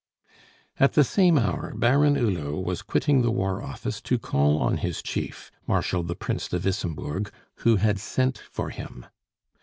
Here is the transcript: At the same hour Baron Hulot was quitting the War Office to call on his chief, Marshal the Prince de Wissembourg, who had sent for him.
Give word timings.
At 0.79 0.93
the 0.93 1.03
same 1.03 1.37
hour 1.37 1.75
Baron 1.75 2.15
Hulot 2.15 2.65
was 2.65 2.81
quitting 2.81 3.21
the 3.21 3.29
War 3.29 3.61
Office 3.61 4.01
to 4.01 4.17
call 4.17 4.57
on 4.57 4.77
his 4.77 5.03
chief, 5.03 5.51
Marshal 5.67 6.01
the 6.01 6.15
Prince 6.15 6.47
de 6.47 6.57
Wissembourg, 6.57 7.31
who 7.57 7.75
had 7.75 7.99
sent 7.99 8.39
for 8.49 8.71
him. 8.71 9.05